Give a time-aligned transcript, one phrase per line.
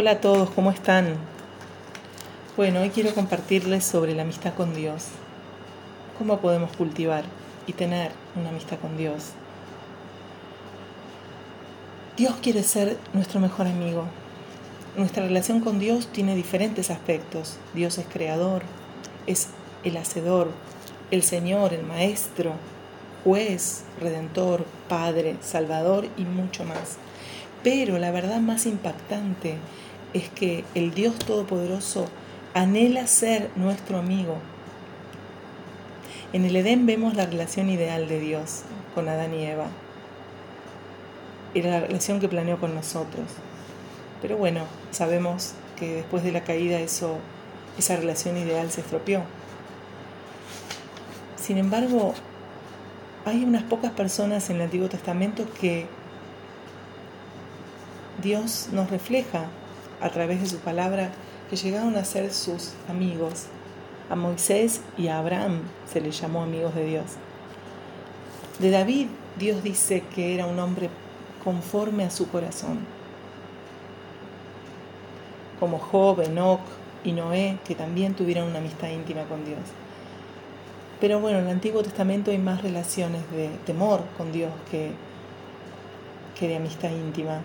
[0.00, 1.16] Hola a todos, ¿cómo están?
[2.56, 5.06] Bueno, hoy quiero compartirles sobre la amistad con Dios.
[6.18, 7.24] ¿Cómo podemos cultivar
[7.66, 9.30] y tener una amistad con Dios?
[12.16, 14.04] Dios quiere ser nuestro mejor amigo.
[14.96, 17.56] Nuestra relación con Dios tiene diferentes aspectos.
[17.74, 18.62] Dios es creador,
[19.26, 19.48] es
[19.82, 20.52] el hacedor,
[21.10, 22.52] el Señor, el Maestro,
[23.24, 26.98] juez, redentor, Padre, Salvador y mucho más.
[27.64, 29.58] Pero la verdad más impactante
[30.14, 32.06] es que el Dios Todopoderoso
[32.54, 34.36] anhela ser nuestro amigo.
[36.32, 38.62] En el Edén vemos la relación ideal de Dios
[38.94, 39.66] con Adán y Eva.
[41.54, 43.26] Era la relación que planeó con nosotros.
[44.20, 47.18] Pero bueno, sabemos que después de la caída eso,
[47.78, 49.22] esa relación ideal se estropeó.
[51.36, 52.14] Sin embargo,
[53.24, 55.86] hay unas pocas personas en el Antiguo Testamento que
[58.22, 59.46] Dios nos refleja
[60.00, 61.10] a través de su palabra
[61.48, 63.46] que llegaron a ser sus amigos.
[64.10, 65.60] A Moisés y a Abraham
[65.90, 67.04] se les llamó amigos de Dios.
[68.58, 70.90] De David, Dios dice que era un hombre
[71.44, 72.78] conforme a su corazón.
[75.60, 76.60] Como Job, Enoch
[77.04, 79.60] y Noé, que también tuvieron una amistad íntima con Dios.
[81.00, 84.90] Pero bueno, en el Antiguo Testamento hay más relaciones de temor con Dios que,
[86.38, 87.40] que de amistad íntima.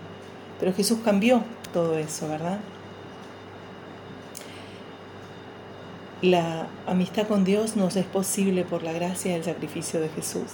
[0.58, 1.42] Pero Jesús cambió
[1.74, 2.60] todo eso, ¿verdad?
[6.22, 10.52] La amistad con Dios nos es posible por la gracia del sacrificio de Jesús.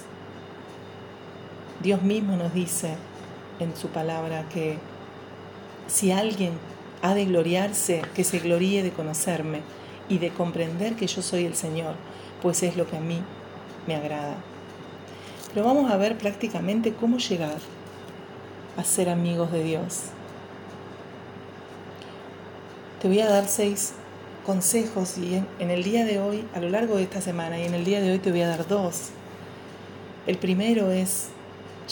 [1.83, 2.97] Dios mismo nos dice
[3.61, 4.79] en su palabra que
[5.87, 6.55] si alguien
[7.03, 9.61] ha de gloriarse, que se gloríe de conocerme
[10.09, 11.95] y de comprender que yo soy el Señor,
[12.43, 13.21] pues es lo que a mí
[13.87, 14.37] me agrada.
[15.53, 17.59] Pero vamos a ver prácticamente cómo llegar
[18.77, 20.13] a ser amigos de Dios.
[23.01, 23.95] Te voy a dar seis
[24.45, 27.73] consejos y en, el día de hoy, a lo largo de esta semana y en
[27.73, 29.09] el día de hoy te voy a dar dos.
[30.27, 31.29] El primero es,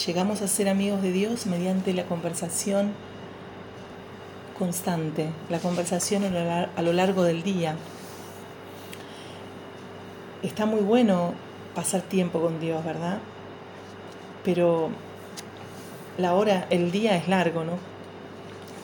[0.05, 2.91] llegamos a ser amigos de Dios mediante la conversación
[4.59, 7.75] constante, la conversación a lo largo del día.
[10.43, 11.33] Está muy bueno
[11.73, 13.17] pasar tiempo con Dios, ¿verdad?
[14.43, 14.89] Pero
[16.19, 17.88] la hora, el día es largo, ¿no?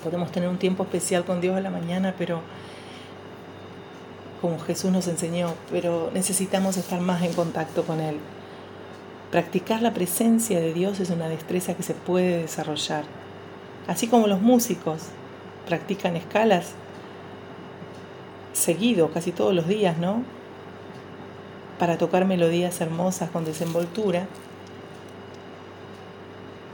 [0.06, 2.42] Podemos tener un tiempo especial con Dios a la mañana, pero
[4.40, 8.18] como Jesús nos enseñó, pero necesitamos estar más en contacto con Él.
[9.32, 13.04] Practicar la presencia de Dios es una destreza que se puede desarrollar.
[13.88, 15.06] Así como los músicos
[15.68, 16.74] practican escalas
[18.54, 20.22] seguido, casi todos los días, ¿no?
[21.80, 24.28] Para tocar melodías hermosas con desenvoltura,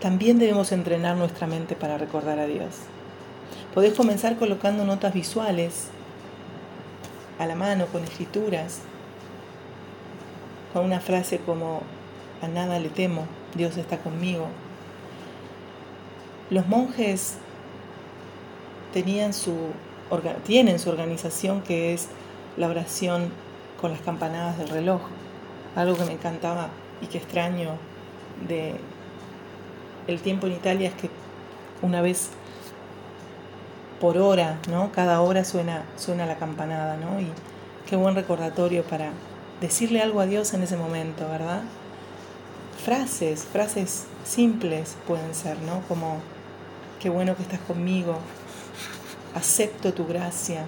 [0.02, 2.76] también debemos entrenar nuestra mente para recordar a Dios.
[3.74, 5.88] Podés comenzar colocando notas visuales
[7.40, 8.80] a la mano con escrituras,
[10.74, 11.82] con una frase como
[12.42, 14.48] a nada le temo, Dios está conmigo.
[16.50, 17.36] Los monjes
[18.94, 19.56] tenían su,
[20.46, 22.10] tienen su organización que es
[22.58, 23.32] la oración
[23.80, 25.02] con las campanadas del reloj,
[25.78, 26.68] algo que me encantaba
[27.02, 27.76] y que extraño
[28.50, 28.76] de
[30.08, 31.10] el tiempo en Italia es que
[31.82, 32.32] una vez
[34.02, 34.92] por hora, ¿no?
[34.92, 37.22] Cada hora suena, suena la campanada, ¿no?
[37.22, 37.28] Y
[37.88, 39.12] qué buen recordatorio para
[39.62, 41.62] decirle algo a Dios en ese momento, ¿verdad?
[42.84, 45.84] Frases, frases simples pueden ser, ¿no?
[45.88, 46.18] Como,
[47.00, 48.18] qué bueno que estás conmigo,
[49.36, 50.66] acepto tu gracia,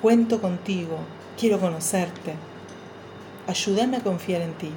[0.00, 0.98] cuento contigo,
[1.36, 2.34] quiero conocerte,
[3.48, 4.70] ayúdame a confiar en ti.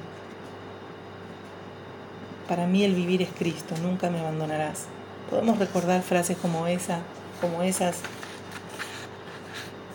[2.48, 4.86] Para mí el vivir es Cristo, nunca me abandonarás.
[5.30, 7.00] Podemos recordar frases como esa,
[7.40, 7.96] como esas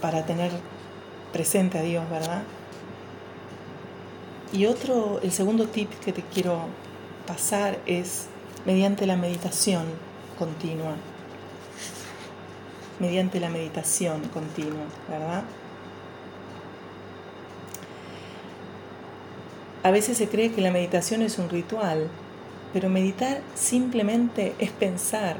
[0.01, 0.51] para tener
[1.31, 2.43] presente a Dios, ¿verdad?
[4.51, 6.65] Y otro, el segundo tip que te quiero
[7.25, 8.25] pasar es
[8.65, 9.85] mediante la meditación
[10.37, 10.95] continua.
[12.99, 15.43] Mediante la meditación continua, ¿verdad?
[19.83, 22.07] A veces se cree que la meditación es un ritual,
[22.73, 25.37] pero meditar simplemente es pensar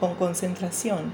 [0.00, 1.12] con concentración.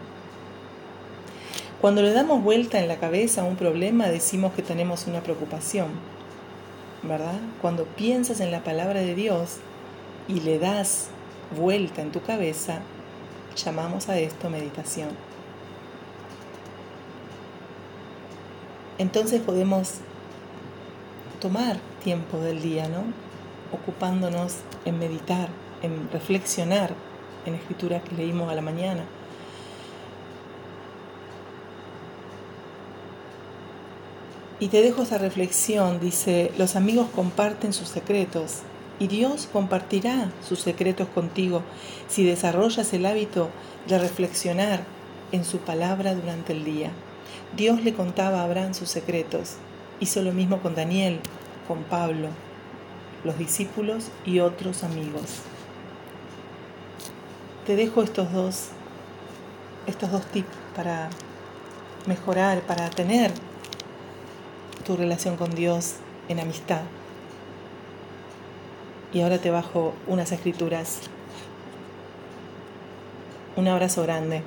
[1.81, 5.89] Cuando le damos vuelta en la cabeza a un problema decimos que tenemos una preocupación,
[7.03, 7.41] ¿verdad?
[7.61, 9.57] Cuando piensas en la palabra de Dios
[10.29, 11.09] y le das
[11.57, 12.79] vuelta en tu cabeza,
[13.57, 15.11] llamamos a esto meditación.
[18.99, 19.95] Entonces podemos
[21.41, 23.03] tomar tiempo del día, ¿no?
[23.73, 25.49] ocupándonos en meditar,
[25.83, 26.95] en reflexionar
[27.47, 29.05] en escrituras que leímos a la mañana.
[34.61, 38.59] Y te dejo esa reflexión, dice, los amigos comparten sus secretos
[39.01, 41.63] y Dios compartirá sus secretos contigo
[42.07, 43.51] si desarrollas el hábito
[43.89, 44.85] de reflexionar
[45.33, 46.91] en su palabra durante el día.
[47.57, 49.55] Dios le contaba a Abraham sus secretos,
[49.99, 51.19] hizo lo mismo con Daniel,
[51.67, 52.29] con Pablo,
[53.25, 55.43] los discípulos y otros amigos.
[57.67, 58.69] Te dejo estos dos,
[59.87, 61.11] estos dos tips para
[62.07, 63.33] mejorar, para tener
[64.85, 65.97] tu relación con Dios
[66.29, 66.83] en amistad.
[69.13, 71.01] Y ahora te bajo unas escrituras.
[73.57, 74.43] Un abrazo grande.